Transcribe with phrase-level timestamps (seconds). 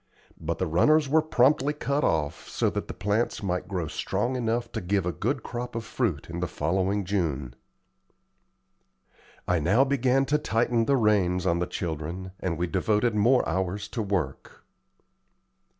[0.39, 4.71] But the runners were promptly cut off, so that the plants might grow strong enough
[4.71, 7.53] to give a good crop of fruit in the following June.
[9.47, 13.47] I now began to tighten the reins on the children, and we all devoted more
[13.47, 14.65] hours to work.